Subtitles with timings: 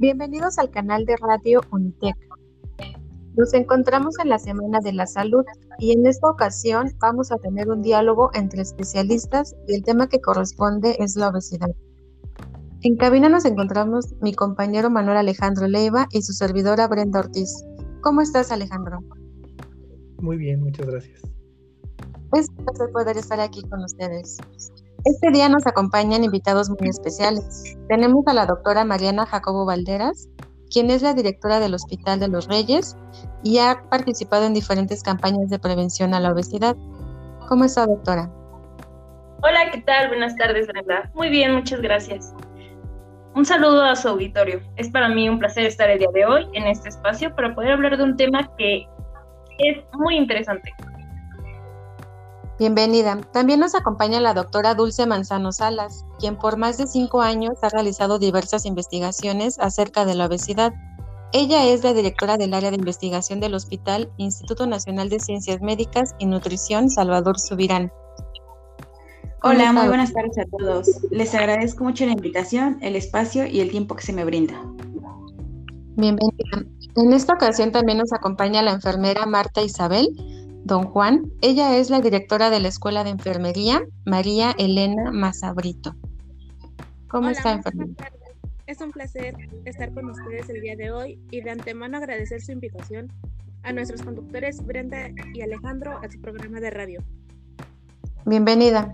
[0.00, 2.16] Bienvenidos al canal de Radio Unitec.
[3.36, 5.44] Nos encontramos en la Semana de la Salud
[5.78, 10.22] y en esta ocasión vamos a tener un diálogo entre especialistas y el tema que
[10.22, 11.68] corresponde es la obesidad.
[12.80, 17.62] En cabina nos encontramos mi compañero Manuel Alejandro Leiva y su servidora Brenda Ortiz.
[18.00, 19.00] ¿Cómo estás Alejandro?
[20.22, 21.20] Muy bien, muchas gracias.
[22.32, 24.38] Es un placer poder estar aquí con ustedes.
[25.04, 27.74] Este día nos acompañan invitados muy especiales.
[27.88, 30.28] Tenemos a la doctora Mariana Jacobo Valderas,
[30.70, 32.98] quien es la directora del Hospital de los Reyes
[33.42, 36.76] y ha participado en diferentes campañas de prevención a la obesidad.
[37.48, 38.30] ¿Cómo está, doctora?
[39.42, 40.08] Hola, ¿qué tal?
[40.08, 41.10] Buenas tardes, Brenda.
[41.14, 42.34] Muy bien, muchas gracias.
[43.34, 44.60] Un saludo a su auditorio.
[44.76, 47.72] Es para mí un placer estar el día de hoy en este espacio para poder
[47.72, 48.86] hablar de un tema que
[49.60, 50.74] es muy interesante.
[52.60, 53.18] Bienvenida.
[53.32, 57.70] También nos acompaña la doctora Dulce Manzano Salas, quien por más de cinco años ha
[57.70, 60.74] realizado diversas investigaciones acerca de la obesidad.
[61.32, 66.14] Ella es la directora del área de investigación del Hospital Instituto Nacional de Ciencias Médicas
[66.18, 67.90] y Nutrición Salvador Subirán.
[69.42, 70.86] Hola, muy buenas tardes a todos.
[71.10, 74.52] Les agradezco mucho la invitación, el espacio y el tiempo que se me brinda.
[75.96, 76.66] Bienvenida.
[76.94, 80.10] En esta ocasión también nos acompaña la enfermera Marta Isabel,
[80.64, 81.30] Don Juan.
[81.40, 85.94] Ella es la directora de la Escuela de Enfermería, María Elena Mazabrito.
[87.08, 88.10] ¿Cómo está, enfermera?
[88.66, 92.52] Es un placer estar con ustedes el día de hoy y de antemano agradecer su
[92.52, 93.12] invitación
[93.64, 97.02] a nuestros conductores Brenda y Alejandro a su programa de radio.
[98.26, 98.92] Bienvenida.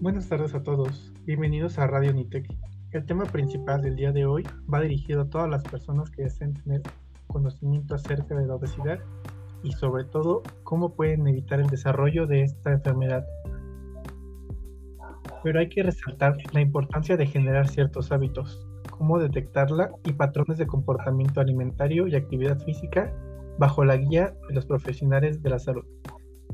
[0.00, 1.14] Buenas tardes a todos.
[1.24, 2.46] Bienvenidos a Radio Nitec.
[2.90, 6.52] El tema principal del día de hoy va dirigido a todas las personas que deseen
[6.54, 6.82] tener
[7.26, 8.98] conocimiento acerca de la obesidad
[9.66, 13.26] y sobre todo cómo pueden evitar el desarrollo de esta enfermedad.
[15.42, 20.66] Pero hay que resaltar la importancia de generar ciertos hábitos, cómo detectarla y patrones de
[20.66, 23.12] comportamiento alimentario y actividad física
[23.58, 25.84] bajo la guía de los profesionales de la salud,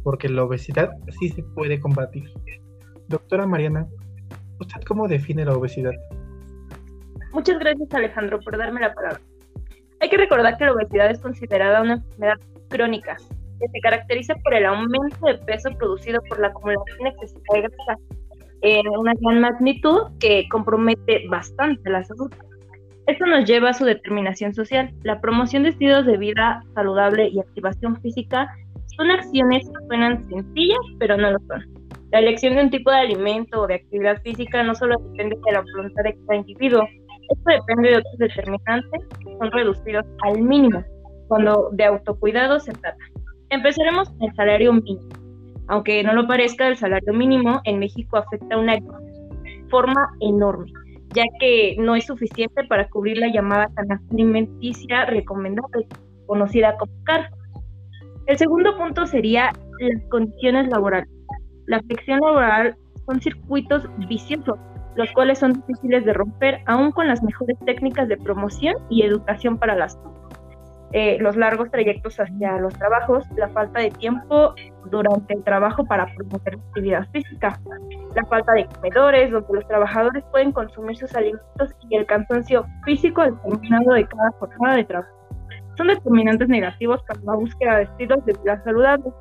[0.03, 2.25] porque la obesidad sí se puede combatir.
[3.09, 3.87] Doctora Mariana,
[4.59, 5.93] ¿usted cómo define la obesidad?
[7.33, 9.21] Muchas gracias Alejandro por darme la palabra.
[10.03, 12.35] Hay que recordar que la obesidad es considerada una enfermedad
[12.69, 13.17] crónica,
[13.61, 18.01] que se caracteriza por el aumento de peso producido por la acumulación excesiva de grasa
[18.63, 22.33] en una gran magnitud que compromete bastante la salud.
[23.07, 24.93] Esto nos lleva a su determinación social.
[25.05, 28.49] La promoción de estilos de vida saludable y activación física
[28.97, 31.65] son acciones que suenan sencillas, pero no lo son.
[32.11, 35.53] La elección de un tipo de alimento o de actividad física no solo depende de
[35.53, 36.89] la voluntad de cada individuo,
[37.29, 40.85] esto depende de otros determinantes que son reducidos al mínimo
[41.29, 42.99] cuando de autocuidado se trata.
[43.51, 45.09] Empezaremos con el salario mínimo.
[45.69, 48.79] Aunque no lo parezca, el salario mínimo en México afecta una
[49.71, 50.71] forma enorme,
[51.15, 55.87] ya que no es suficiente para cubrir la llamada canasta alimenticia recomendable,
[56.27, 57.31] conocida como CAR.
[58.27, 61.09] El segundo punto sería las condiciones laborales.
[61.67, 64.59] La afección laboral son circuitos viciosos,
[64.95, 69.59] los cuales son difíciles de romper aún con las mejores técnicas de promoción y educación
[69.59, 69.99] para las
[70.95, 74.55] eh, los largos trayectos hacia los trabajos, la falta de tiempo
[74.91, 77.59] durante el trabajo para promover actividad física,
[78.15, 83.23] la falta de comedores donde los trabajadores pueden consumir sus alimentos y el cansancio físico
[83.23, 85.11] determinado de cada jornada de trabajo.
[85.79, 89.15] Son determinantes negativos para la búsqueda de estilos de vida saludables.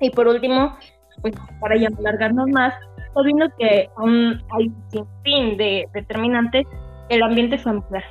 [0.00, 0.76] Y por último,
[1.22, 2.74] pues para ya alargarnos más,
[3.14, 6.66] sabiendo que aún hay un sinfín de determinantes,
[7.08, 8.04] el ambiente familiar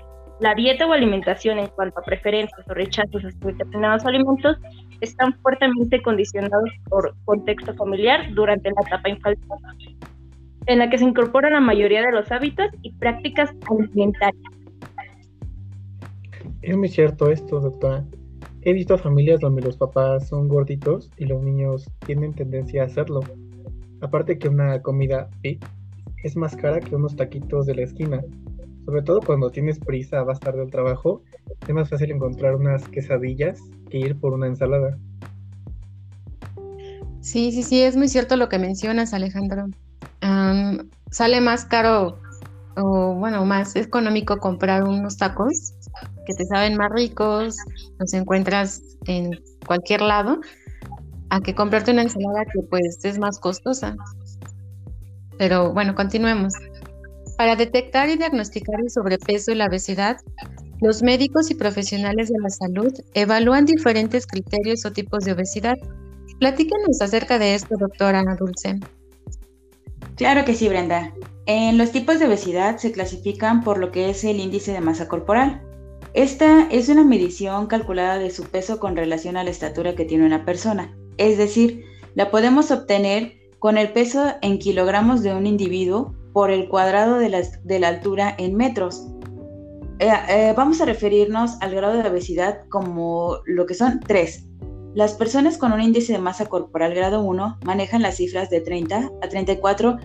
[0.44, 4.58] la dieta o alimentación en cuanto a preferencias o rechazos a determinados alimentos
[5.00, 9.97] están fuertemente condicionados por contexto familiar durante la etapa infantil,
[10.66, 14.44] en la que se incorporan la mayoría de los hábitos y prácticas alimentarias.
[16.62, 18.03] Es muy cierto esto, doctora.
[18.64, 23.22] He visto familias donde los papás son gorditos y los niños tienen tendencia a hacerlo.
[24.03, 25.66] Aparte que una comida fit
[26.23, 28.22] es más cara que unos taquitos de la esquina
[28.85, 31.22] sobre todo cuando tienes prisa, vas tarde al trabajo,
[31.67, 33.59] es más fácil encontrar unas quesadillas
[33.90, 34.97] que ir por una ensalada.
[37.22, 39.67] Sí, sí, sí, es muy cierto lo que mencionas, Alejandro.
[41.11, 42.20] sale más caro
[42.76, 45.73] o bueno, más económico comprar unos tacos
[46.26, 47.56] que te saben más ricos,
[47.99, 49.32] los encuentras en
[49.66, 50.40] cualquier lado,
[51.34, 53.96] a que comprarte una ensalada que pues es más costosa.
[55.40, 56.53] Pero bueno, continuemos.
[57.38, 60.18] Para detectar y diagnosticar el sobrepeso y la obesidad,
[60.80, 65.76] los médicos y profesionales de la salud evalúan diferentes criterios o tipos de obesidad.
[66.40, 68.80] Platíquenos acerca de esto, doctora Ana Dulce.
[70.16, 71.14] Claro que sí, Brenda.
[71.47, 75.08] En los tipos de obesidad se clasifican por lo que es el índice de masa
[75.08, 75.64] corporal.
[76.14, 80.28] Esta es una medición calculada de su peso con relación a la estatura que tiene
[80.28, 80.96] una persona.
[81.17, 81.83] Es decir,
[82.15, 87.29] la podemos obtener con el peso en kilogramos de un individuo por el cuadrado de
[87.29, 89.07] la, altura en metros.
[89.99, 94.45] Eh, eh, vamos a referirnos al grado de obesidad como lo que son tres.
[94.95, 99.11] Las personas con un índice de masa corporal grado 1 manejan las cifras de 30
[99.21, 99.97] a 34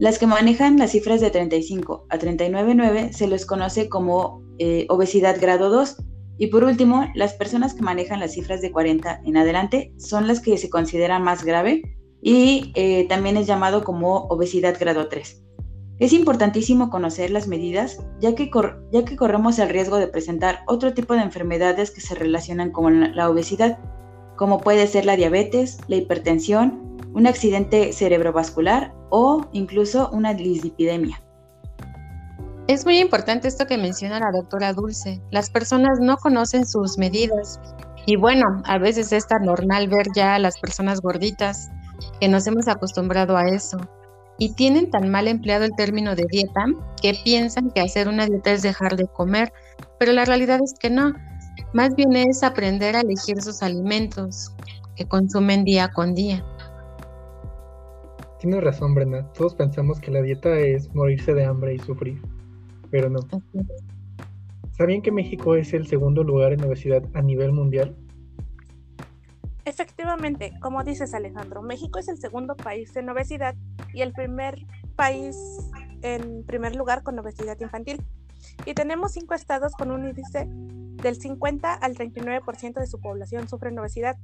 [0.00, 5.38] las que manejan las cifras de 35 a 39,9 se les conoce como eh, obesidad
[5.38, 5.96] grado 2.
[6.40, 10.40] Y por último, las personas que manejan las cifras de 40 en adelante son las
[10.40, 11.82] que se consideran más grave
[12.22, 15.44] y eh, también es llamado como obesidad grado 3.
[15.98, 18.50] Es importantísimo conocer las medidas ya que,
[18.90, 23.14] ya que corremos el riesgo de presentar otro tipo de enfermedades que se relacionan con
[23.14, 23.78] la obesidad,
[24.38, 31.22] como puede ser la diabetes, la hipertensión, un accidente cerebrovascular o incluso una dislipidemia.
[32.70, 35.20] Es muy importante esto que menciona la doctora Dulce.
[35.32, 37.58] Las personas no conocen sus medidas
[38.06, 41.68] y bueno, a veces es tan normal ver ya a las personas gorditas
[42.20, 43.76] que nos hemos acostumbrado a eso
[44.38, 46.64] y tienen tan mal empleado el término de dieta
[47.02, 49.52] que piensan que hacer una dieta es dejar de comer,
[49.98, 51.12] pero la realidad es que no.
[51.72, 54.54] Más bien es aprender a elegir sus alimentos
[54.94, 56.44] que consumen día con día.
[58.38, 59.28] Tienes razón, Brenda.
[59.32, 62.22] Todos pensamos que la dieta es morirse de hambre y sufrir,
[62.90, 63.20] pero no.
[64.72, 67.96] ¿Sabían que México es el segundo lugar en obesidad a nivel mundial?
[69.64, 73.54] Efectivamente, como dices Alejandro, México es el segundo país en obesidad
[73.92, 74.58] y el primer
[74.96, 75.36] país
[76.02, 78.02] en primer lugar con obesidad infantil.
[78.64, 83.78] Y tenemos cinco estados con un índice del 50 al 39% de su población sufren
[83.78, 84.16] obesidad.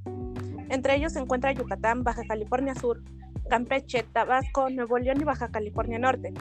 [0.69, 3.01] Entre ellos se encuentra Yucatán, Baja California Sur,
[3.49, 6.33] Campeche, Tabasco, Nuevo León y Baja California Norte.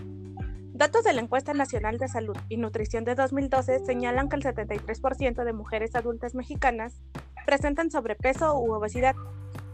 [0.76, 5.42] Datos de la Encuesta Nacional de Salud y Nutrición de 2012 señalan que el 73%
[5.42, 7.00] de mujeres adultas mexicanas
[7.46, 9.16] presentan sobrepeso u obesidad.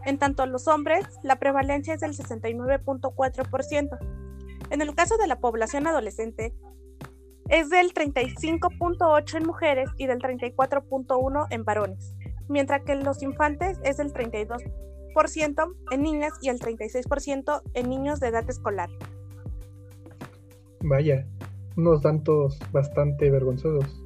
[0.04, 3.98] En tanto los hombres, la prevalencia es del 69.4%.
[4.70, 6.54] En el caso de la población adolescente,
[7.48, 12.14] es del 35.8 en mujeres y del 34.1 en varones,
[12.48, 14.62] mientras que en los infantes es del 32
[15.90, 18.88] en niñas y el 36% en niños de edad escolar.
[20.82, 21.26] Vaya,
[21.76, 24.04] unos datos bastante vergonzosos.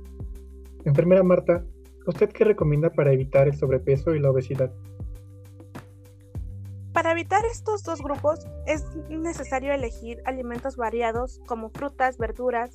[0.85, 1.65] Enfermera Marta,
[2.07, 4.71] ¿usted qué recomienda para evitar el sobrepeso y la obesidad?
[6.93, 12.75] Para evitar estos dos grupos es necesario elegir alimentos variados como frutas, verduras,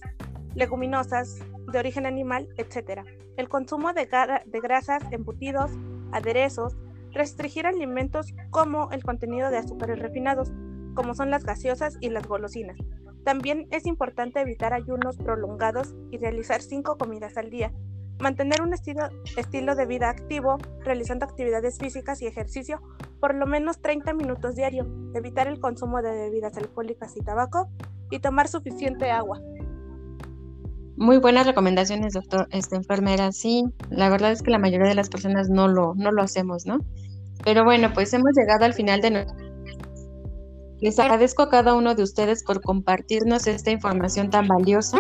[0.53, 1.39] leguminosas,
[1.71, 3.01] de origen animal, etc.
[3.37, 4.07] El consumo de,
[4.45, 5.71] de grasas, embutidos,
[6.11, 6.75] aderezos,
[7.13, 10.51] Restringir alimentos como el contenido de azúcares refinados,
[10.95, 12.77] como son las gaseosas y las golosinas.
[13.23, 17.71] También es importante evitar ayunos prolongados y realizar cinco comidas al día.
[18.19, 22.81] Mantener un estilo, estilo de vida activo, realizando actividades físicas y ejercicio
[23.21, 24.85] por lo menos 30 minutos diario.
[25.13, 27.69] Evitar el consumo de bebidas alcohólicas y tabaco
[28.09, 29.39] y tomar suficiente agua.
[30.97, 33.31] Muy buenas recomendaciones, doctor, esta enfermera.
[33.31, 36.65] Sí, la verdad es que la mayoría de las personas no lo, no lo hacemos,
[36.65, 36.79] ¿no?
[37.43, 39.35] Pero bueno, pues hemos llegado al final de nuestro...
[40.81, 44.99] Les agradezco a cada uno de ustedes por compartirnos esta información tan valiosa.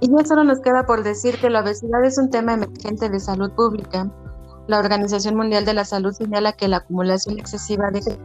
[0.00, 3.20] Y ya solo nos queda por decir que la obesidad es un tema emergente de
[3.20, 4.10] salud pública.
[4.66, 8.18] La Organización Mundial de la Salud señala que la acumulación excesiva de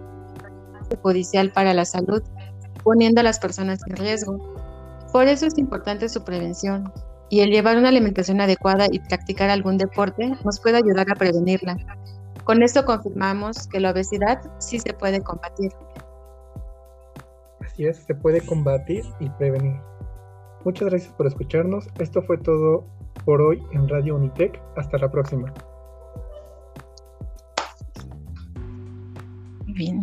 [1.04, 2.24] judicial para la salud,
[2.84, 4.38] poniendo a las personas en riesgo.
[5.12, 6.92] Por eso es importante su prevención
[7.30, 11.78] y el llevar una alimentación adecuada y practicar algún deporte nos puede ayudar a prevenirla.
[12.44, 15.72] Con esto confirmamos que la obesidad sí se puede combatir.
[17.78, 19.76] Es, se puede combatir y prevenir.
[20.66, 21.88] Muchas gracias por escucharnos.
[22.00, 22.86] Esto fue todo
[23.26, 24.60] por hoy en Radio Unitec.
[24.76, 25.54] Hasta la próxima.
[29.68, 30.00] Bien.